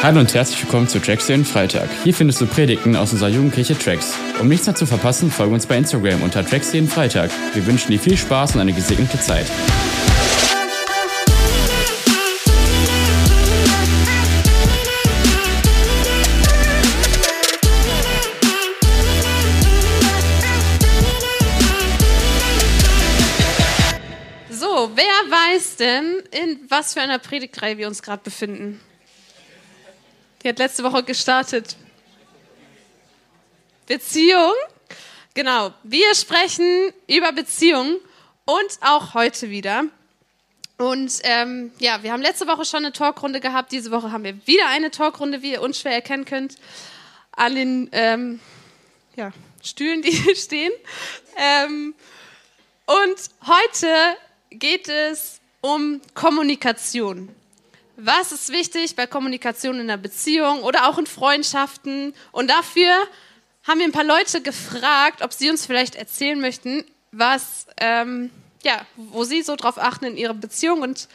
[0.00, 1.90] Hallo und herzlich willkommen zu Tracks den Freitag.
[2.04, 4.16] Hier findest du Predigten aus unserer Jugendkirche Tracks.
[4.40, 7.32] Um nichts mehr zu verpassen, folge uns bei Instagram unter Tracks jeden Freitag.
[7.52, 9.46] Wir wünschen dir viel Spaß und eine gesegnete Zeit.
[24.48, 28.78] So, wer weiß denn, in was für einer Predigtreihe wir uns gerade befinden?
[30.42, 31.76] Die hat letzte Woche gestartet.
[33.86, 34.52] Beziehung.
[35.34, 37.96] Genau, wir sprechen über Beziehung
[38.44, 39.84] und auch heute wieder.
[40.76, 43.72] Und ähm, ja, wir haben letzte Woche schon eine Talkrunde gehabt.
[43.72, 46.56] Diese Woche haben wir wieder eine Talkrunde, wie ihr unschwer erkennen könnt,
[47.32, 48.40] an den ähm,
[49.16, 49.32] ja,
[49.62, 50.72] Stühlen, die hier stehen.
[51.36, 51.94] Ähm,
[52.86, 54.16] und heute
[54.50, 57.34] geht es um Kommunikation.
[58.00, 62.14] Was ist wichtig bei Kommunikation in einer Beziehung oder auch in Freundschaften?
[62.30, 62.92] Und dafür
[63.66, 68.30] haben wir ein paar Leute gefragt, ob sie uns vielleicht erzählen möchten, was, ähm,
[68.62, 71.08] ja, wo sie so drauf achten in ihrer Beziehung und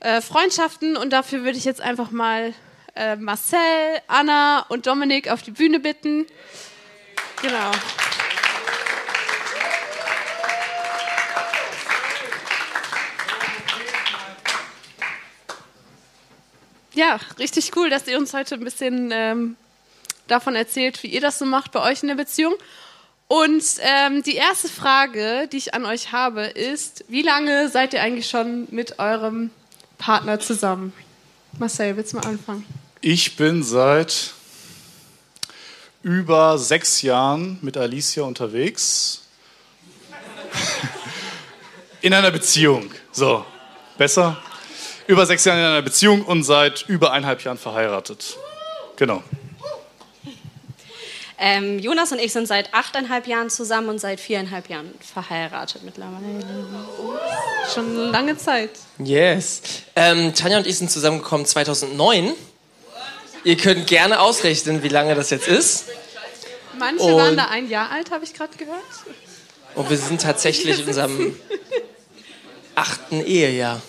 [0.00, 0.96] äh, Freundschaften.
[0.96, 2.54] Und dafür würde ich jetzt einfach mal
[2.96, 3.60] äh, Marcel,
[4.08, 6.26] Anna und Dominik auf die Bühne bitten.
[7.40, 7.70] Genau.
[16.96, 19.56] Ja, richtig cool, dass ihr uns heute ein bisschen ähm,
[20.28, 22.54] davon erzählt, wie ihr das so macht bei euch in der Beziehung.
[23.28, 28.00] Und ähm, die erste Frage, die ich an euch habe, ist, wie lange seid ihr
[28.00, 29.50] eigentlich schon mit eurem
[29.98, 30.94] Partner zusammen?
[31.58, 32.64] Marcel, willst du mal anfangen?
[33.02, 34.32] Ich bin seit
[36.02, 39.22] über sechs Jahren mit Alicia unterwegs.
[42.00, 42.90] In einer Beziehung.
[43.12, 43.44] So,
[43.98, 44.40] besser?
[45.06, 48.36] Über sechs Jahre in einer Beziehung und seit über eineinhalb Jahren verheiratet.
[48.96, 49.22] Genau.
[51.38, 56.42] Ähm, Jonas und ich sind seit achteinhalb Jahren zusammen und seit viereinhalb Jahren verheiratet mittlerweile.
[57.72, 58.70] Schon eine lange Zeit.
[58.98, 59.60] Yes.
[59.94, 62.32] Ähm, Tanja und ich sind zusammengekommen 2009.
[63.44, 65.84] Ihr könnt gerne ausrechnen, wie lange das jetzt ist.
[66.78, 68.80] Manche Und- waren da ein Jahr alt, habe ich gerade gehört.
[69.74, 71.36] Und wir sind tatsächlich in unserem
[72.74, 73.82] achten Ehejahr.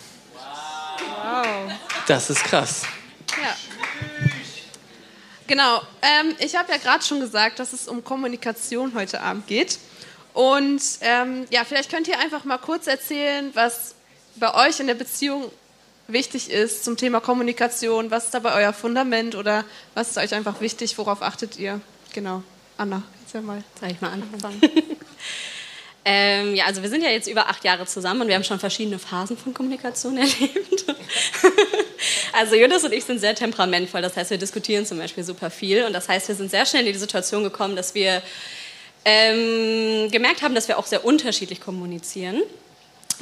[2.07, 2.83] Das ist krass.
[3.29, 3.55] Ja.
[5.45, 5.81] Genau.
[6.01, 9.77] Ähm, ich habe ja gerade schon gesagt, dass es um Kommunikation heute Abend geht.
[10.33, 13.95] Und ähm, ja, vielleicht könnt ihr einfach mal kurz erzählen, was
[14.37, 15.51] bei euch in der Beziehung
[16.07, 18.09] wichtig ist zum Thema Kommunikation.
[18.09, 20.97] Was ist dabei euer Fundament oder was ist euch einfach wichtig?
[20.97, 21.81] Worauf achtet ihr?
[22.13, 22.41] Genau.
[22.77, 23.63] Anna, erzähl mal.
[23.79, 24.61] Soll ich mal anfangen?
[26.05, 28.59] ähm, ja, also wir sind ja jetzt über acht Jahre zusammen und wir haben schon
[28.59, 30.85] verschiedene Phasen von Kommunikation erlebt.
[32.37, 35.83] Also Jonas und ich sind sehr temperamentvoll, das heißt, wir diskutieren zum Beispiel super viel
[35.85, 38.21] und das heißt, wir sind sehr schnell in die Situation gekommen, dass wir
[39.05, 42.41] ähm, gemerkt haben, dass wir auch sehr unterschiedlich kommunizieren.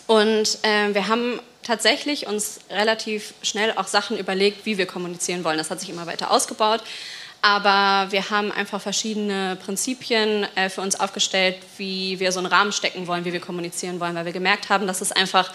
[0.07, 5.57] Und ähm, wir haben tatsächlich uns relativ schnell auch Sachen überlegt, wie wir kommunizieren wollen.
[5.57, 6.81] Das hat sich immer weiter ausgebaut.
[7.41, 12.71] Aber wir haben einfach verschiedene Prinzipien äh, für uns aufgestellt, wie wir so einen Rahmen
[12.71, 15.53] stecken wollen, wie wir kommunizieren wollen, weil wir gemerkt haben, dass es einfach,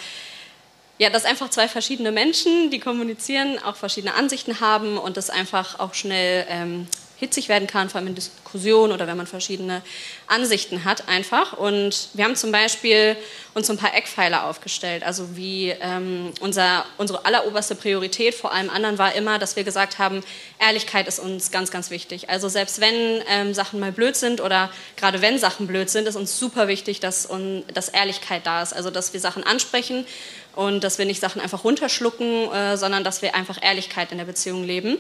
[1.01, 5.79] ja, dass einfach zwei verschiedene Menschen, die kommunizieren, auch verschiedene Ansichten haben und das einfach
[5.79, 9.83] auch schnell ähm, hitzig werden kann, vor allem in Diskussionen oder wenn man verschiedene
[10.27, 11.53] Ansichten hat einfach.
[11.53, 13.17] Und wir haben zum Beispiel
[13.55, 18.99] uns ein paar Eckpfeiler aufgestellt, also wie ähm, unser, unsere alleroberste Priorität vor allem anderen
[18.99, 20.23] war immer, dass wir gesagt haben,
[20.59, 22.31] Ehrlichkeit ist uns ganz, ganz wichtig.
[22.31, 26.17] Also selbst wenn ähm, Sachen mal blöd sind oder gerade wenn Sachen blöd sind, ist
[26.17, 28.73] uns super wichtig, dass, un, dass Ehrlichkeit da ist.
[28.73, 30.07] Also dass wir Sachen ansprechen
[30.55, 34.25] und dass wir nicht Sachen einfach runterschlucken, äh, sondern dass wir einfach Ehrlichkeit in der
[34.25, 34.99] Beziehung leben.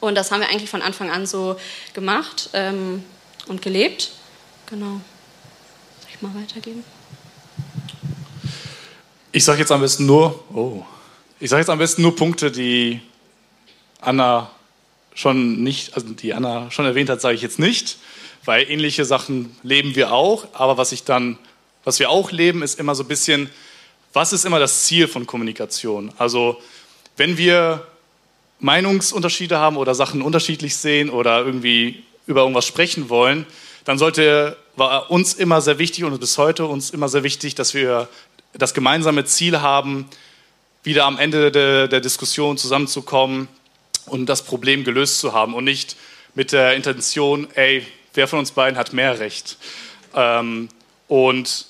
[0.00, 1.56] Und das haben wir eigentlich von Anfang an so
[1.94, 3.04] gemacht ähm,
[3.46, 4.10] und gelebt.
[4.66, 5.00] Genau.
[6.00, 6.84] Soll ich mal weitergeben?
[9.30, 10.84] Ich sage jetzt am besten nur, oh,
[11.38, 13.00] ich sage jetzt am besten nur Punkte, die
[14.00, 14.50] Anna
[15.14, 17.98] schon nicht, also die Anna schon erwähnt hat, sage ich jetzt nicht,
[18.44, 20.46] weil ähnliche Sachen leben wir auch.
[20.52, 21.38] Aber was ich dann,
[21.84, 23.50] was wir auch leben, ist immer so ein bisschen,
[24.12, 26.12] was ist immer das Ziel von Kommunikation?
[26.18, 26.60] Also
[27.16, 27.86] wenn wir
[28.60, 33.46] Meinungsunterschiede haben oder Sachen unterschiedlich sehen oder irgendwie über irgendwas sprechen wollen,
[33.84, 37.74] dann sollte war uns immer sehr wichtig und bis heute uns immer sehr wichtig, dass
[37.74, 38.08] wir
[38.54, 40.08] das gemeinsame Ziel haben,
[40.82, 43.48] wieder am Ende der, der Diskussion zusammenzukommen
[44.06, 45.96] und das Problem gelöst zu haben und nicht
[46.34, 49.58] mit der Intention, ey, wer von uns beiden hat mehr Recht?
[50.14, 50.68] Ähm,
[51.08, 51.66] und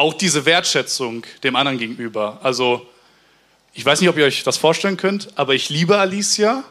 [0.00, 2.40] auch diese Wertschätzung dem anderen gegenüber.
[2.42, 2.86] Also
[3.74, 6.64] ich weiß nicht, ob ihr euch das vorstellen könnt, aber ich liebe Alicia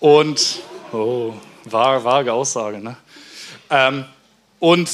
[0.00, 0.58] Und,
[0.92, 1.32] oh,
[1.64, 2.96] vage Aussage, ne?
[3.70, 4.04] Ähm,
[4.58, 4.90] und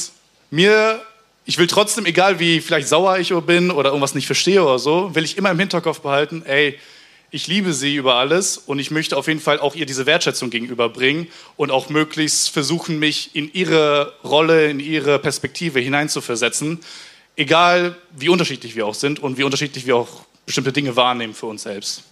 [0.51, 1.01] mir,
[1.45, 5.15] ich will trotzdem, egal wie vielleicht sauer ich bin oder irgendwas nicht verstehe oder so,
[5.15, 6.77] will ich immer im Hinterkopf behalten, ey,
[7.31, 10.51] ich liebe sie über alles und ich möchte auf jeden Fall auch ihr diese Wertschätzung
[10.51, 11.27] gegenüberbringen
[11.57, 16.81] und auch möglichst versuchen, mich in ihre Rolle, in ihre Perspektive hineinzuversetzen,
[17.39, 21.45] egal wie unterschiedlich wir auch sind und wie unterschiedlich wir auch bestimmte Dinge wahrnehmen für
[21.45, 22.03] uns selbst.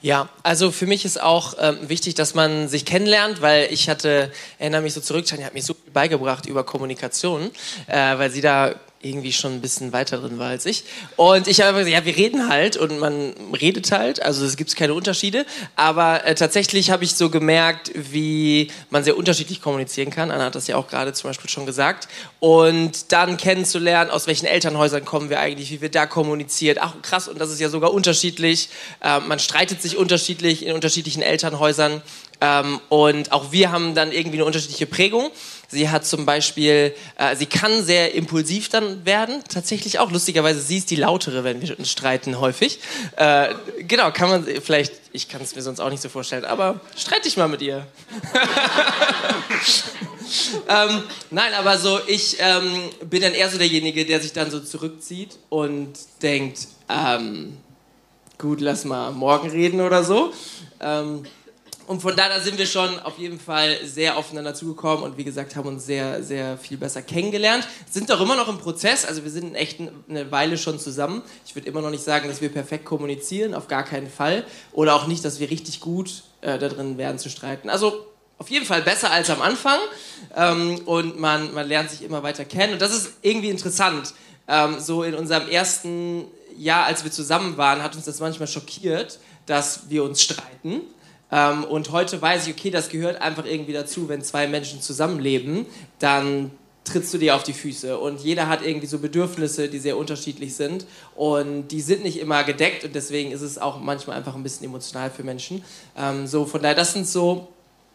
[0.00, 4.32] Ja, also für mich ist auch ähm, wichtig, dass man sich kennenlernt, weil ich hatte,
[4.58, 7.50] erinnere mich so zurück, Tanja hat mir so viel beigebracht über Kommunikation,
[7.86, 10.84] äh, weil sie da irgendwie schon ein bisschen weiter drin war als ich.
[11.16, 14.74] Und ich habe gesagt, ja, wir reden halt und man redet halt, also es gibt
[14.74, 15.44] keine Unterschiede.
[15.76, 20.30] Aber äh, tatsächlich habe ich so gemerkt, wie man sehr unterschiedlich kommunizieren kann.
[20.30, 22.08] Anna hat das ja auch gerade zum Beispiel schon gesagt.
[22.40, 26.78] Und dann kennenzulernen, aus welchen Elternhäusern kommen wir eigentlich, wie wir da kommuniziert.
[26.80, 28.70] Ach krass, und das ist ja sogar unterschiedlich.
[29.02, 32.02] Äh, man streitet sich unterschiedlich in unterschiedlichen Elternhäusern.
[32.40, 35.30] Ähm, und auch wir haben dann irgendwie eine unterschiedliche Prägung.
[35.68, 40.10] Sie hat zum Beispiel, äh, sie kann sehr impulsiv dann werden, tatsächlich auch.
[40.10, 42.78] Lustigerweise, sie ist die lautere, wenn wir uns streiten, häufig.
[43.16, 46.80] Äh, genau, kann man vielleicht, ich kann es mir sonst auch nicht so vorstellen, aber
[46.96, 47.86] streite dich mal mit ihr.
[50.68, 54.60] ähm, nein, aber so, ich ähm, bin dann eher so derjenige, der sich dann so
[54.60, 57.56] zurückzieht und denkt, ähm,
[58.38, 60.32] gut, lass mal morgen reden oder so.
[61.86, 65.54] Und von da sind wir schon auf jeden Fall sehr aufeinander zugekommen und wie gesagt,
[65.54, 67.66] haben uns sehr, sehr viel besser kennengelernt.
[67.88, 69.78] Sind doch immer noch im Prozess, also wir sind echt
[70.08, 71.22] eine Weile schon zusammen.
[71.46, 74.44] Ich würde immer noch nicht sagen, dass wir perfekt kommunizieren, auf gar keinen Fall.
[74.72, 77.70] Oder auch nicht, dass wir richtig gut äh, da drin werden zu streiten.
[77.70, 78.04] Also
[78.38, 79.78] auf jeden Fall besser als am Anfang
[80.34, 84.12] ähm, und man, man lernt sich immer weiter kennen und das ist irgendwie interessant.
[84.48, 86.24] Ähm, so in unserem ersten
[86.58, 90.82] Jahr, als wir zusammen waren, hat uns das manchmal schockiert, dass wir uns streiten
[91.32, 95.66] ähm, und heute weiß ich, okay, das gehört einfach irgendwie dazu, wenn zwei Menschen zusammenleben,
[95.98, 96.50] dann
[96.84, 97.98] trittst du dir auf die Füße.
[97.98, 100.86] Und jeder hat irgendwie so Bedürfnisse, die sehr unterschiedlich sind.
[101.16, 104.66] Und die sind nicht immer gedeckt und deswegen ist es auch manchmal einfach ein bisschen
[104.66, 105.64] emotional für Menschen.
[105.96, 107.48] Ähm, so, von daher, das sind so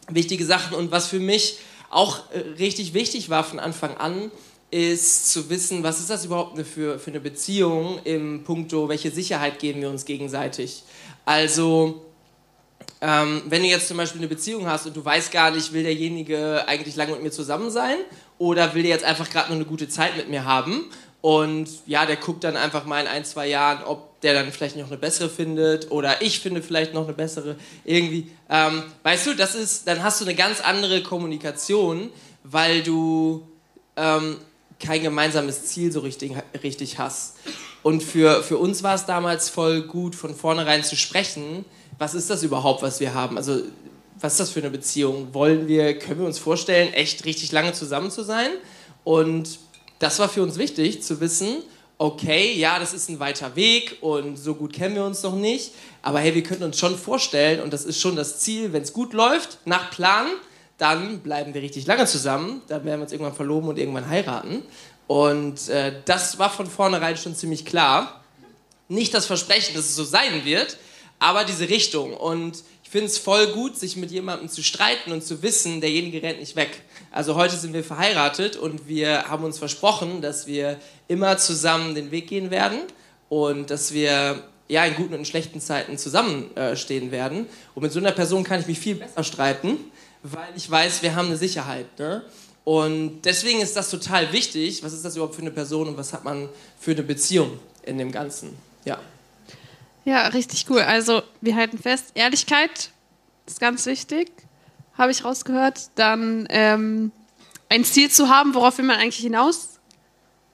[0.08, 0.76] wichtige Sachen.
[0.76, 1.58] Und was für mich
[1.90, 4.30] auch äh, richtig wichtig war von Anfang an,
[4.70, 9.58] ist zu wissen, was ist das überhaupt für, für eine Beziehung im Punkto, welche Sicherheit
[9.58, 10.82] geben wir uns gegenseitig.
[11.26, 12.11] Also,
[13.02, 15.82] ähm, wenn du jetzt zum Beispiel eine Beziehung hast und du weißt gar nicht, will
[15.82, 17.96] derjenige eigentlich lange mit mir zusammen sein
[18.38, 20.84] oder will der jetzt einfach gerade nur eine gute Zeit mit mir haben
[21.20, 24.76] und ja, der guckt dann einfach mal in ein, zwei Jahren, ob der dann vielleicht
[24.76, 28.30] noch eine bessere findet oder ich finde vielleicht noch eine bessere irgendwie.
[28.48, 32.10] Ähm, weißt du, das ist, dann hast du eine ganz andere Kommunikation,
[32.44, 33.46] weil du
[33.96, 34.36] ähm,
[34.78, 36.32] kein gemeinsames Ziel so richtig,
[36.62, 37.34] richtig hast.
[37.82, 41.64] Und für, für uns war es damals voll gut, von vornherein zu sprechen,
[41.98, 43.36] was ist das überhaupt, was wir haben?
[43.36, 43.60] Also,
[44.20, 45.34] was ist das für eine Beziehung?
[45.34, 48.50] Wollen wir, können wir uns vorstellen, echt richtig lange zusammen zu sein?
[49.04, 49.58] Und
[49.98, 51.62] das war für uns wichtig, zu wissen,
[51.98, 55.70] okay, ja, das ist ein weiter Weg und so gut kennen wir uns noch nicht,
[56.02, 58.92] aber hey, wir könnten uns schon vorstellen, und das ist schon das Ziel, wenn es
[58.92, 60.26] gut läuft, nach Plan,
[60.78, 64.64] dann bleiben wir richtig lange zusammen, dann werden wir uns irgendwann verloben und irgendwann heiraten.
[65.06, 68.24] Und äh, das war von vornherein schon ziemlich klar.
[68.88, 70.78] Nicht das Versprechen, dass es so sein wird,
[71.22, 72.14] aber diese Richtung.
[72.14, 76.22] Und ich finde es voll gut, sich mit jemandem zu streiten und zu wissen, derjenige
[76.22, 76.82] rennt nicht weg.
[77.10, 82.10] Also heute sind wir verheiratet und wir haben uns versprochen, dass wir immer zusammen den
[82.10, 82.80] Weg gehen werden
[83.28, 87.46] und dass wir ja in guten und in schlechten Zeiten zusammenstehen äh, werden.
[87.74, 89.78] Und mit so einer Person kann ich mich viel besser streiten,
[90.22, 91.86] weil ich weiß, wir haben eine Sicherheit.
[91.98, 92.22] Ne?
[92.64, 94.82] Und deswegen ist das total wichtig.
[94.82, 96.48] Was ist das überhaupt für eine Person und was hat man
[96.80, 98.56] für eine Beziehung in dem Ganzen?
[98.84, 98.98] Ja.
[100.04, 100.80] Ja, richtig cool.
[100.80, 102.90] Also wir halten fest, Ehrlichkeit
[103.46, 104.30] ist ganz wichtig,
[104.98, 105.90] habe ich rausgehört.
[105.94, 107.12] Dann ähm,
[107.68, 109.80] ein Ziel zu haben, worauf will man eigentlich hinaus?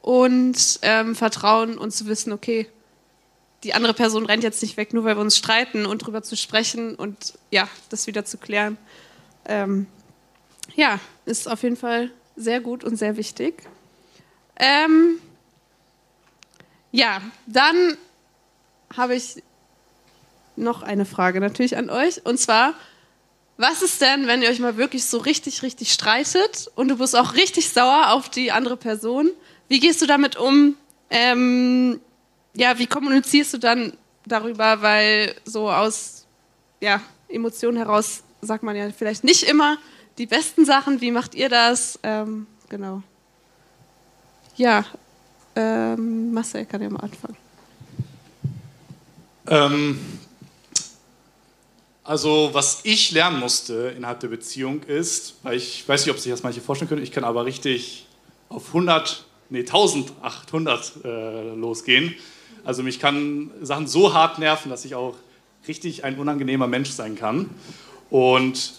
[0.02, 2.68] Und ähm, Vertrauen und zu wissen, okay,
[3.64, 6.36] die andere Person rennt jetzt nicht weg, nur weil wir uns streiten und darüber zu
[6.36, 8.78] sprechen und ja, das wieder zu klären.
[9.46, 9.86] Ähm,
[10.76, 13.64] ja, ist auf jeden Fall sehr gut und sehr wichtig.
[14.56, 15.18] Ähm,
[16.92, 17.96] ja, dann
[18.96, 19.42] habe ich
[20.56, 22.24] noch eine Frage natürlich an euch.
[22.24, 22.74] Und zwar,
[23.56, 27.16] was ist denn, wenn ihr euch mal wirklich so richtig, richtig streitet und du bist
[27.16, 29.30] auch richtig sauer auf die andere Person?
[29.68, 30.76] Wie gehst du damit um?
[31.10, 32.00] Ähm,
[32.54, 33.92] ja, wie kommunizierst du dann
[34.26, 34.82] darüber?
[34.82, 36.26] Weil so aus
[36.80, 39.78] ja, Emotionen heraus sagt man ja vielleicht nicht immer
[40.18, 41.00] die besten Sachen.
[41.00, 41.98] Wie macht ihr das?
[42.02, 43.02] Ähm, genau.
[44.56, 44.84] Ja,
[45.54, 47.36] ähm, Marcel kann ja mal anfangen.
[49.50, 49.98] Ähm,
[52.08, 56.32] Also, was ich lernen musste innerhalb der Beziehung ist, weil ich weiß nicht, ob sich
[56.32, 58.06] das manche vorstellen können, ich kann aber richtig
[58.48, 62.14] auf 100, nee, 1800 äh, losgehen.
[62.64, 65.16] Also, mich kann Sachen so hart nerven, dass ich auch
[65.68, 67.50] richtig ein unangenehmer Mensch sein kann.
[68.08, 68.72] Und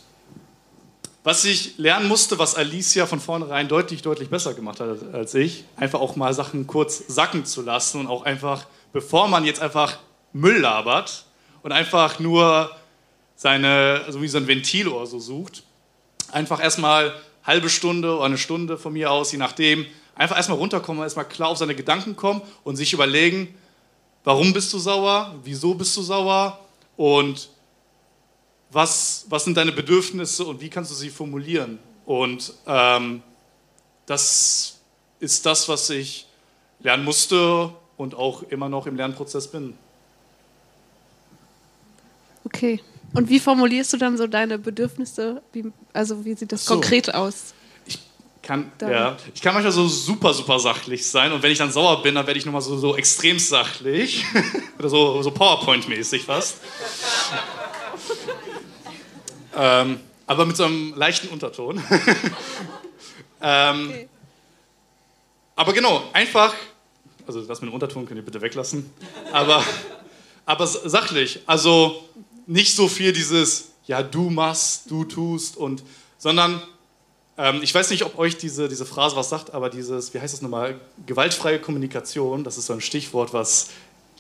[1.24, 5.66] was ich lernen musste, was Alicia von vornherein deutlich, deutlich besser gemacht hat als ich,
[5.76, 10.00] einfach auch mal Sachen kurz sacken zu lassen und auch einfach, bevor man jetzt einfach
[10.34, 11.26] Müll labert
[11.64, 12.76] und einfach nur
[13.36, 15.64] seine, so wie so ein Ventil oder so sucht,
[16.32, 21.02] einfach erstmal halbe Stunde oder eine Stunde von mir aus, je nachdem, einfach erstmal runterkommen,
[21.02, 23.56] erstmal klar auf seine Gedanken kommen und sich überlegen,
[24.24, 26.60] warum bist du sauer, wieso bist du sauer
[26.98, 27.50] und
[28.72, 31.80] was, was sind deine Bedürfnisse und wie kannst du sie formulieren.
[32.06, 33.24] Und ähm,
[34.06, 34.80] das
[35.20, 36.28] ist das, was ich
[36.82, 39.78] lernen musste und auch immer noch im Lernprozess bin.
[42.54, 42.82] Okay.
[43.14, 45.42] Und wie formulierst du dann so deine Bedürfnisse?
[45.54, 46.74] Wie, also wie sieht das so.
[46.76, 47.54] konkret aus?
[47.86, 48.00] Ich
[48.42, 52.02] kann, ja, ich kann manchmal so super, super sachlich sein und wenn ich dann sauer
[52.02, 54.26] bin, dann werde ich nochmal so, so extrem sachlich.
[54.80, 56.58] Oder so, so PowerPoint-mäßig fast.
[59.62, 61.78] Ähm, aber mit so einem leichten Unterton.
[63.42, 64.10] ähm, okay.
[65.56, 66.54] Aber genau, einfach,
[67.28, 68.90] also das mit dem Unterton könnt ihr bitte weglassen,
[69.34, 69.62] aber,
[70.46, 72.06] aber sachlich, also
[72.50, 75.84] nicht so viel dieses, ja, du machst, du tust und,
[76.18, 76.62] sondern
[77.38, 80.34] ähm, ich weiß nicht, ob euch diese, diese Phrase was sagt, aber dieses, wie heißt
[80.34, 83.70] das nochmal, gewaltfreie Kommunikation, das ist so ein Stichwort, was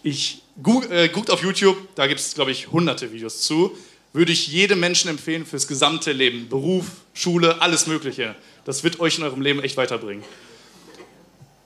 [0.03, 3.75] ich, guckt äh, auf YouTube, da gibt es, glaube ich, hunderte Videos zu
[4.13, 6.49] würde ich jedem Menschen empfehlen fürs gesamte Leben.
[6.49, 8.35] Beruf, Schule, alles Mögliche.
[8.65, 10.23] Das wird euch in eurem Leben echt weiterbringen.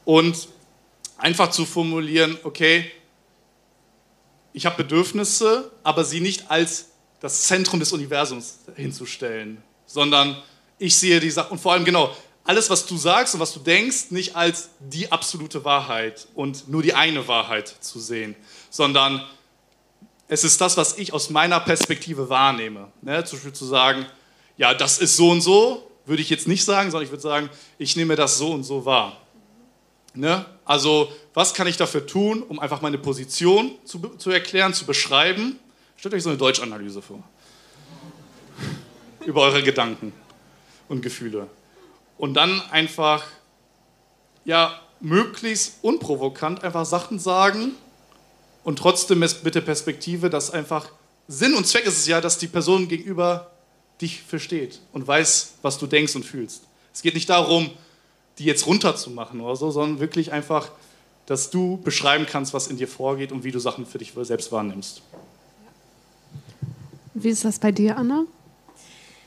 [0.06, 0.50] Und
[1.18, 2.92] einfach zu formulieren, okay,
[4.54, 10.42] ich habe Bedürfnisse, aber sie nicht als das Zentrum des Universums hinzustellen, sondern
[10.78, 13.60] ich sehe die Sache und vor allem genau, alles, was du sagst und was du
[13.60, 18.36] denkst, nicht als die absolute Wahrheit und nur die eine Wahrheit zu sehen,
[18.70, 19.26] sondern
[20.28, 22.92] es ist das, was ich aus meiner Perspektive wahrnehme.
[23.02, 23.24] Ne?
[23.24, 24.06] Zum Beispiel zu sagen,
[24.58, 27.50] ja, das ist so und so, würde ich jetzt nicht sagen, sondern ich würde sagen,
[27.78, 29.22] ich nehme das so und so wahr.
[30.14, 30.46] Ne?
[30.66, 35.60] Also, was kann ich dafür tun, um einfach meine Position zu, zu erklären, zu beschreiben?
[35.98, 37.24] Stellt euch so eine Deutschanalyse vor.
[39.26, 40.14] Über eure Gedanken
[40.90, 41.48] und Gefühle.
[42.18, 43.24] Und dann einfach,
[44.46, 47.74] ja, möglichst unprovokant einfach Sachen sagen,
[48.64, 50.90] und trotzdem bitte Perspektive, dass einfach
[51.28, 53.52] Sinn und Zweck ist es ja, dass die Person gegenüber
[54.02, 56.64] dich versteht und weiß, was du denkst und fühlst.
[56.94, 57.70] Es geht nicht darum,
[58.38, 60.70] die jetzt runterzumachen oder so, sondern wirklich einfach,
[61.26, 64.52] dass du beschreiben kannst, was in dir vorgeht und wie du Sachen für dich selbst
[64.52, 65.02] wahrnimmst.
[67.14, 68.26] Wie ist das bei dir, Anna?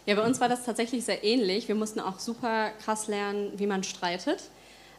[0.04, 1.66] Ja, bei uns war das tatsächlich sehr ähnlich.
[1.68, 4.50] Wir mussten auch super krass lernen, wie man streitet.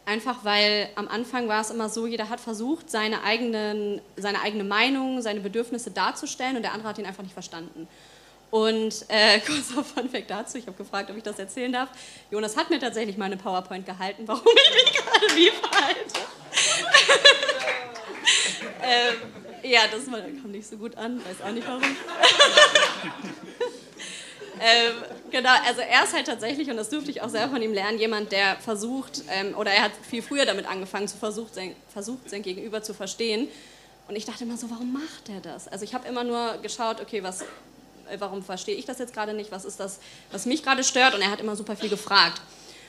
[0.04, 4.64] Einfach weil am Anfang war es immer so, jeder hat versucht, seine, eigenen, seine eigene
[4.64, 7.86] Meinung, seine Bedürfnisse darzustellen und der andere hat ihn einfach nicht verstanden.
[8.50, 11.90] Und äh, kurzer Funfact dazu, ich habe gefragt, ob ich das erzählen darf.
[12.30, 16.20] Jonas hat mir tatsächlich mal eine PowerPoint gehalten, warum ich mich gerade wie verhalte.
[18.82, 19.14] Ähm,
[19.62, 21.82] ja, das kam nicht so gut an, weiß auch nicht warum.
[24.60, 24.94] Ähm,
[25.30, 27.98] genau, also er ist halt tatsächlich, und das durfte ich auch selber von ihm lernen,
[27.98, 32.28] jemand, der versucht, ähm, oder er hat viel früher damit angefangen, zu versucht, sein, versucht,
[32.28, 33.48] sein Gegenüber zu verstehen.
[34.08, 35.68] Und ich dachte immer so, warum macht er das?
[35.68, 39.34] Also ich habe immer nur geschaut, okay, was, äh, warum verstehe ich das jetzt gerade
[39.34, 39.52] nicht?
[39.52, 40.00] Was ist das,
[40.32, 41.14] was mich gerade stört?
[41.14, 42.40] Und er hat immer super viel gefragt.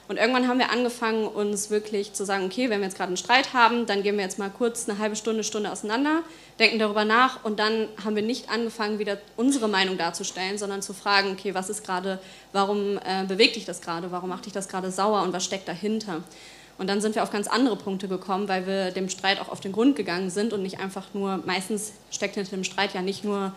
[0.09, 3.17] Und irgendwann haben wir angefangen, uns wirklich zu sagen, okay, wenn wir jetzt gerade einen
[3.17, 6.23] Streit haben, dann gehen wir jetzt mal kurz eine halbe Stunde, Stunde auseinander,
[6.57, 10.95] denken darüber nach und dann haben wir nicht angefangen, wieder unsere Meinung darzustellen, sondern zu
[10.95, 12.17] fragen, okay, was ist gerade,
[12.53, 15.67] warum äh, bewegt dich das gerade, warum macht dich das gerade sauer und was steckt
[15.67, 16.23] dahinter?
[16.79, 19.59] Und dann sind wir auf ganz andere Punkte gekommen, weil wir dem Streit auch auf
[19.59, 23.23] den Grund gegangen sind und nicht einfach nur, meistens steckt hinter dem Streit ja nicht
[23.23, 23.53] nur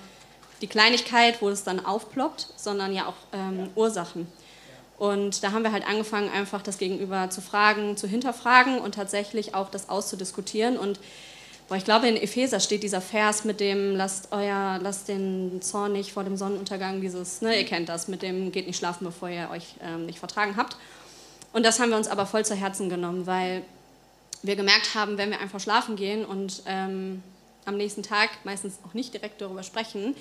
[0.61, 4.27] die Kleinigkeit, wo es dann aufploppt, sondern ja auch ähm, Ursachen.
[5.03, 9.53] Und da haben wir halt angefangen, einfach das Gegenüber zu fragen, zu hinterfragen und tatsächlich
[9.53, 10.79] auch das auszudiskutieren.
[10.79, 11.01] Und
[11.67, 15.95] boah, ich glaube, in Epheser steht dieser Vers mit dem, lasst, euer, lasst den Zorn
[15.95, 19.29] nicht vor dem Sonnenuntergang, dieses, ne, ihr kennt das, mit dem geht nicht schlafen, bevor
[19.29, 20.77] ihr euch ähm, nicht vertragen habt.
[21.53, 23.65] Und das haben wir uns aber voll zu Herzen genommen, weil
[24.45, 27.25] wir gemerkt haben, wenn wir einfach schlafen gehen und ähm,
[27.65, 30.15] am nächsten Tag meistens auch nicht direkt darüber sprechen,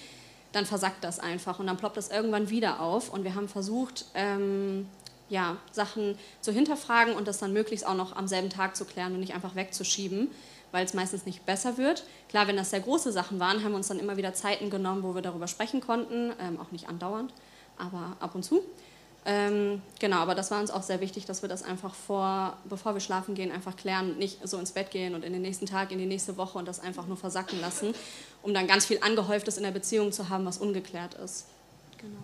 [0.52, 3.12] dann versackt das einfach und dann ploppt das irgendwann wieder auf.
[3.12, 4.88] Und wir haben versucht, ähm,
[5.30, 9.14] ja, Sachen zu hinterfragen und das dann möglichst auch noch am selben Tag zu klären
[9.14, 10.30] und nicht einfach wegzuschieben,
[10.72, 12.04] weil es meistens nicht besser wird.
[12.28, 15.04] Klar, wenn das sehr große Sachen waren, haben wir uns dann immer wieder Zeiten genommen,
[15.04, 17.34] wo wir darüber sprechen konnten, ähm, auch nicht andauernd,
[17.78, 18.62] aber ab und zu.
[19.24, 22.96] Ähm, genau, aber das war uns auch sehr wichtig, dass wir das einfach vor, bevor
[22.96, 25.92] wir schlafen gehen, einfach klären, nicht so ins Bett gehen und in den nächsten Tag,
[25.92, 27.94] in die nächste Woche und das einfach nur versacken lassen,
[28.42, 31.46] um dann ganz viel angehäuftes in der Beziehung zu haben, was ungeklärt ist.
[32.00, 32.18] Genau.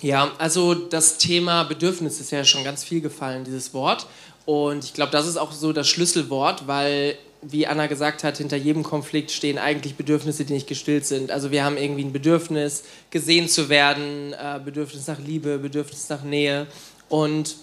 [0.00, 4.06] Ja, also das Thema Bedürfnis ist ja schon ganz viel gefallen, dieses Wort.
[4.46, 8.56] Und ich glaube, das ist auch so das Schlüsselwort, weil wie Anna gesagt hat, hinter
[8.56, 11.30] jedem Konflikt stehen eigentlich Bedürfnisse, die nicht gestillt sind.
[11.30, 16.22] Also wir haben irgendwie ein Bedürfnis, gesehen zu werden, äh, Bedürfnis nach Liebe, Bedürfnis nach
[16.22, 16.66] Nähe.
[17.08, 17.56] Und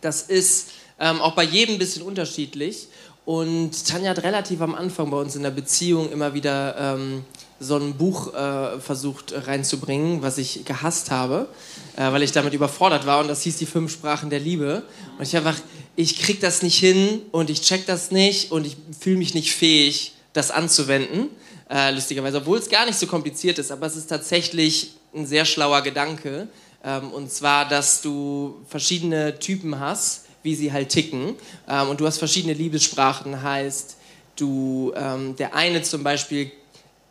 [0.00, 2.88] das ist ähm, auch bei jedem ein bisschen unterschiedlich.
[3.24, 7.24] Und Tanja hat relativ am Anfang bei uns in der Beziehung immer wieder ähm,
[7.58, 11.48] so ein Buch äh, versucht reinzubringen, was ich gehasst habe,
[11.96, 13.20] äh, weil ich damit überfordert war.
[13.20, 14.82] Und das hieß die fünf Sprachen der Liebe.
[15.16, 15.56] Und ich einfach,
[15.96, 19.52] ich krieg das nicht hin und ich check das nicht und ich fühle mich nicht
[19.52, 21.28] fähig, das anzuwenden.
[21.70, 25.44] Äh, lustigerweise, obwohl es gar nicht so kompliziert ist, aber es ist tatsächlich ein sehr
[25.44, 26.48] schlauer Gedanke.
[26.84, 31.34] Ähm, und zwar, dass du verschiedene Typen hast wie sie halt ticken.
[31.68, 33.96] Ähm, und du hast verschiedene Liebessprachen, heißt,
[34.36, 36.52] du, ähm, der eine zum Beispiel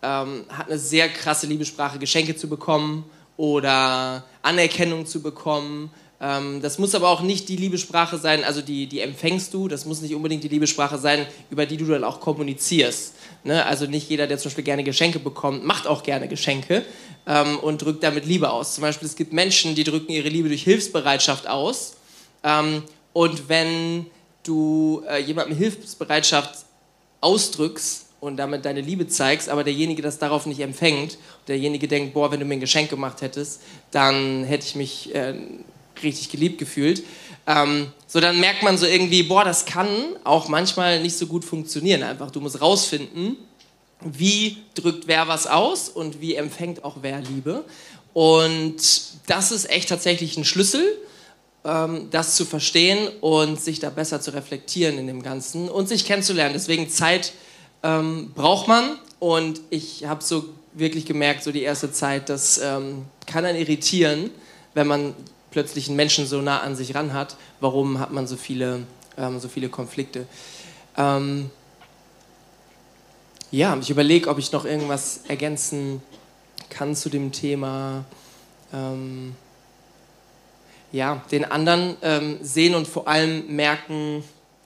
[0.01, 5.91] ähm, hat eine sehr krasse Liebessprache, Geschenke zu bekommen oder Anerkennung zu bekommen.
[6.23, 9.85] Ähm, das muss aber auch nicht die Liebessprache sein, also die, die empfängst du, das
[9.85, 13.15] muss nicht unbedingt die Liebessprache sein, über die du dann auch kommunizierst.
[13.43, 13.65] Ne?
[13.65, 16.85] Also nicht jeder, der zum Beispiel gerne Geschenke bekommt, macht auch gerne Geschenke
[17.27, 18.75] ähm, und drückt damit Liebe aus.
[18.75, 21.97] Zum Beispiel, es gibt Menschen, die drücken ihre Liebe durch Hilfsbereitschaft aus.
[22.45, 24.05] Ähm, und wenn
[24.43, 26.65] du äh, jemandem Hilfsbereitschaft
[27.19, 31.17] ausdrückst und damit deine Liebe zeigst, aber derjenige das darauf nicht empfängt,
[31.49, 33.61] derjenige denkt, boah, wenn du mir ein Geschenk gemacht hättest,
[33.91, 35.33] dann hätte ich mich äh,
[36.03, 37.03] richtig geliebt gefühlt.
[37.47, 39.87] Ähm, so dann merkt man so irgendwie, boah, das kann
[40.23, 42.03] auch manchmal nicht so gut funktionieren.
[42.03, 43.37] Einfach, du musst rausfinden,
[44.01, 47.65] wie drückt wer was aus und wie empfängt auch wer Liebe.
[48.13, 48.75] Und
[49.27, 50.85] das ist echt tatsächlich ein Schlüssel
[51.65, 56.05] ähm, das zu verstehen und sich da besser zu reflektieren in dem Ganzen und sich
[56.05, 56.53] kennenzulernen.
[56.53, 57.33] Deswegen Zeit
[57.83, 63.05] ähm, braucht man und ich habe so wirklich gemerkt, so die erste Zeit, das ähm,
[63.25, 64.31] kann einen irritieren,
[64.73, 65.13] wenn man
[65.53, 67.37] plötzlich einen Menschen so nah an sich ran hat.
[67.61, 68.85] Warum hat man so viele,
[69.17, 70.25] ähm, so viele Konflikte?
[70.97, 71.49] Ähm,
[73.51, 76.01] ja, ich überlege, ob ich noch irgendwas ergänzen
[76.69, 78.03] kann zu dem Thema.
[78.73, 79.35] Ähm,
[80.91, 84.23] ja, den anderen ähm, sehen und vor allem merken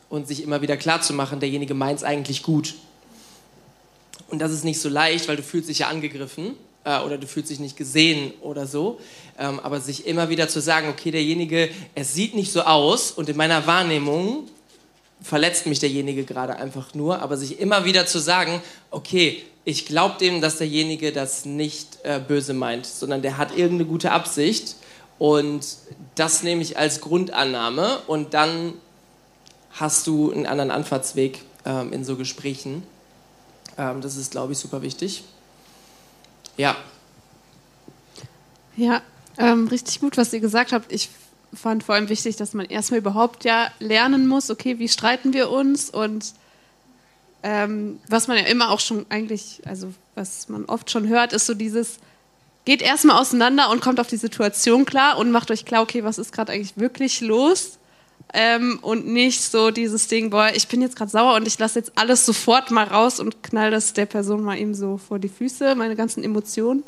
[0.09, 2.75] und sich immer wieder klar zu machen, derjenige meint es eigentlich gut.
[4.29, 6.55] Und das ist nicht so leicht, weil du fühlst dich ja angegriffen
[6.87, 8.99] äh, oder du fühlst dich nicht gesehen oder so.
[9.37, 13.29] Ähm, aber sich immer wieder zu sagen, okay, derjenige, es sieht nicht so aus und
[13.29, 14.47] in meiner Wahrnehmung
[15.21, 20.15] verletzt mich derjenige gerade einfach nur, aber sich immer wieder zu sagen, okay, ich glaube
[20.19, 24.75] dem, dass derjenige das nicht äh, böse meint, sondern der hat irgendeine gute Absicht
[25.19, 25.65] und
[26.15, 28.73] das nehme ich als Grundannahme und dann
[29.71, 32.83] hast du einen anderen Anfahrtsweg ähm, in so Gesprächen.
[33.77, 35.23] Ähm, das ist, glaube ich, super wichtig.
[36.57, 36.75] Ja.
[38.75, 39.01] Ja,
[39.37, 40.91] ähm, richtig gut, was ihr gesagt habt.
[40.91, 41.09] Ich
[41.53, 45.49] fand vor allem wichtig, dass man erstmal überhaupt ja lernen muss, okay, wie streiten wir
[45.49, 46.33] uns und
[47.43, 51.45] ähm, was man ja immer auch schon eigentlich, also was man oft schon hört, ist
[51.45, 51.97] so dieses,
[52.65, 56.17] geht erstmal auseinander und kommt auf die Situation klar und macht euch klar, okay, was
[56.17, 57.77] ist gerade eigentlich wirklich los?
[58.33, 61.79] Ähm, und nicht so dieses Ding, boah, ich bin jetzt gerade sauer und ich lasse
[61.79, 65.29] jetzt alles sofort mal raus und knall das der Person mal eben so vor die
[65.29, 66.83] Füße, meine ganzen Emotionen.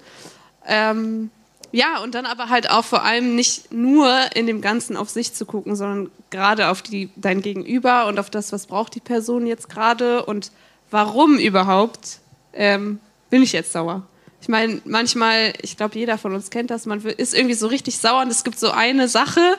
[0.68, 1.32] Ähm,
[1.72, 5.34] ja, und dann aber halt auch vor allem nicht nur in dem Ganzen auf sich
[5.34, 9.46] zu gucken, sondern gerade auf die, dein Gegenüber und auf das, was braucht die Person
[9.46, 10.52] jetzt gerade und
[10.92, 12.20] warum überhaupt
[12.54, 13.00] ähm,
[13.30, 14.04] bin ich jetzt sauer.
[14.42, 18.00] Ich meine, manchmal, ich glaube, jeder von uns kennt das, man ist irgendwie so richtig
[18.00, 19.58] sauer und es gibt so eine Sache,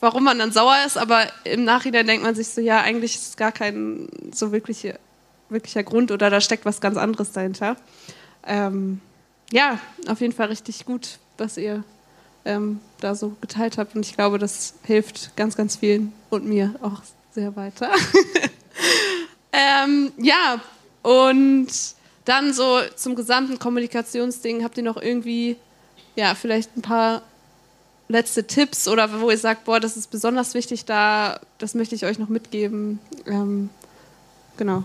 [0.00, 3.28] warum man dann sauer ist, aber im Nachhinein denkt man sich so, ja, eigentlich ist
[3.28, 4.98] es gar kein so wirkliche,
[5.48, 7.76] wirklicher Grund oder da steckt was ganz anderes dahinter.
[8.46, 9.00] Ähm,
[9.52, 11.84] ja, auf jeden Fall richtig gut, was ihr
[12.44, 16.74] ähm, da so geteilt habt und ich glaube, das hilft ganz, ganz vielen und mir
[16.80, 17.90] auch sehr weiter.
[19.52, 20.60] ähm, ja,
[21.02, 21.68] und
[22.24, 25.56] dann so zum gesamten Kommunikationsding, habt ihr noch irgendwie,
[26.16, 27.22] ja, vielleicht ein paar
[28.10, 32.04] letzte Tipps oder wo ihr sagt, boah, das ist besonders wichtig, da, das möchte ich
[32.04, 32.98] euch noch mitgeben.
[33.26, 33.70] Ähm,
[34.56, 34.84] genau.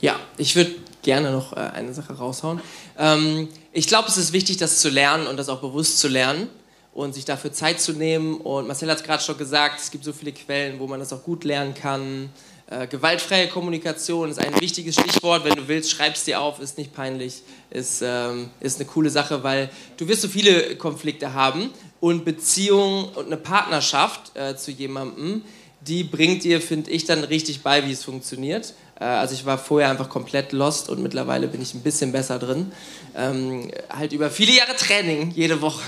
[0.00, 2.60] Ja, ich würde gerne noch äh, eine Sache raushauen.
[2.98, 6.48] Ähm, ich glaube, es ist wichtig, das zu lernen und das auch bewusst zu lernen.
[6.92, 8.36] und sich dafür Zeit zu nehmen.
[8.36, 11.12] Und Marcel hat es gerade schon gesagt, es gibt so viele Quellen, wo man das
[11.12, 12.30] auch gut lernen kann.
[12.70, 15.44] Äh, gewaltfreie Kommunikation ist ein wichtiges Stichwort.
[15.44, 19.10] Wenn du willst, schreib es dir auf, ist nicht peinlich, ist, ähm, ist eine coole
[19.10, 21.70] Sache, weil du wirst so viele Konflikte haben
[22.04, 25.40] und Beziehung und eine Partnerschaft äh, zu jemandem,
[25.80, 28.74] die bringt dir, finde ich, dann richtig bei, wie es funktioniert.
[29.00, 32.38] Äh, also ich war vorher einfach komplett lost und mittlerweile bin ich ein bisschen besser
[32.38, 32.72] drin.
[33.16, 35.80] Ähm, halt über viele Jahre Training jede Woche.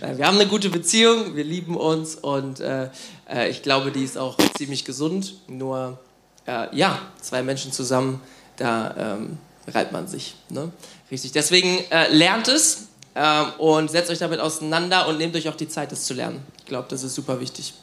[0.14, 2.90] wir haben eine gute Beziehung, wir lieben uns und äh,
[3.26, 5.36] äh, ich glaube, die ist auch ziemlich gesund.
[5.46, 5.98] Nur,
[6.46, 8.20] äh, ja, zwei Menschen zusammen,
[8.56, 10.34] da ähm, reibt man sich.
[10.50, 10.70] Ne?
[11.10, 11.32] Richtig.
[11.32, 15.68] Deswegen äh, lernt es ähm, und setzt euch damit auseinander und nehmt euch auch die
[15.68, 16.40] Zeit, das zu lernen.
[16.58, 17.74] Ich glaube, das ist super wichtig.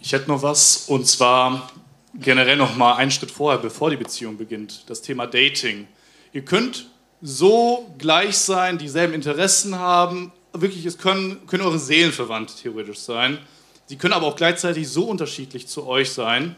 [0.00, 1.70] Ich hätte noch was und zwar
[2.14, 4.84] generell noch mal einen Schritt vorher, bevor die Beziehung beginnt.
[4.86, 5.86] Das Thema Dating.
[6.32, 6.86] Ihr könnt
[7.20, 10.32] so gleich sein, dieselben Interessen haben.
[10.54, 13.38] Wirklich, es können, können eure Seelenverwandte theoretisch sein.
[13.86, 16.56] Sie können aber auch gleichzeitig so unterschiedlich zu euch sein.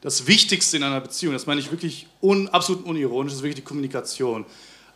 [0.00, 3.62] Das Wichtigste in einer Beziehung, das meine ich wirklich un, absolut unironisch, ist wirklich die
[3.62, 4.44] Kommunikation.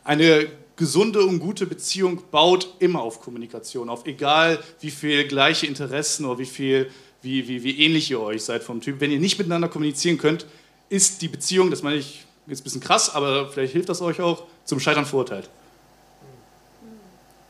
[0.02, 0.48] Eine
[0.80, 6.38] gesunde und gute Beziehung baut immer auf Kommunikation, auf egal wie viel gleiche Interessen oder
[6.38, 6.90] wie viel,
[7.20, 8.98] wie, wie, wie ähnlich ihr euch seid vom Typ.
[8.98, 10.46] Wenn ihr nicht miteinander kommunizieren könnt,
[10.88, 14.22] ist die Beziehung, das meine ich jetzt ein bisschen krass, aber vielleicht hilft das euch
[14.22, 15.50] auch, zum Scheitern verurteilt.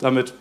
[0.00, 0.34] Damit.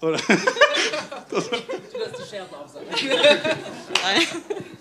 [0.00, 0.18] Oder?
[1.28, 2.86] du darfst die Scherbe aufsagen.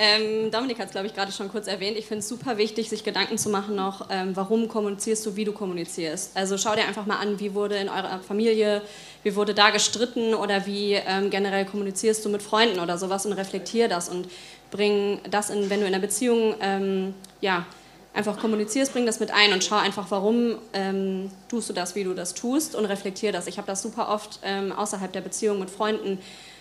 [0.00, 1.96] Ähm, Dominik hat es, glaube ich, gerade schon kurz erwähnt.
[1.96, 5.44] Ich finde es super wichtig, sich Gedanken zu machen noch, ähm, warum kommunizierst du, wie
[5.44, 6.36] du kommunizierst.
[6.36, 8.80] Also schau dir einfach mal an, wie wurde in eurer Familie,
[9.24, 13.32] wie wurde da gestritten oder wie ähm, generell kommunizierst du mit Freunden oder sowas und
[13.32, 14.28] reflektier das und
[14.70, 17.66] bring das in, wenn du in einer Beziehung, ähm, ja,
[18.14, 22.04] einfach kommunizierst, bring das mit ein und schau einfach, warum ähm, tust du das, wie
[22.04, 23.48] du das tust und reflektier das.
[23.48, 26.18] Ich habe das super oft ähm, außerhalb der Beziehung mit Freunden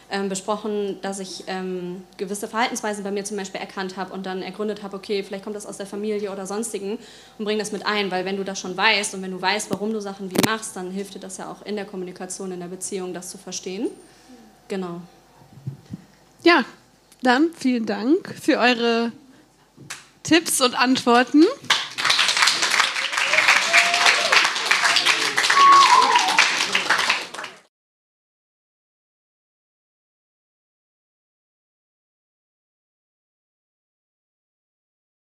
[0.10, 4.42] ähm, besprochen, dass ich ähm, gewisse Verhaltensweisen bei mir zum Beispiel erkannt habe und dann
[4.42, 6.98] ergründet habe, okay, vielleicht kommt das aus der Familie oder sonstigen
[7.38, 9.70] und bring das mit ein, weil wenn du das schon weißt und wenn du weißt,
[9.70, 12.60] warum du Sachen wie machst, dann hilft dir das ja auch in der Kommunikation, in
[12.60, 13.90] der Beziehung, das zu verstehen.
[14.68, 15.02] Genau.
[16.44, 16.64] Ja,
[17.22, 19.12] dann vielen Dank für eure
[20.24, 21.44] Tipps und Antworten.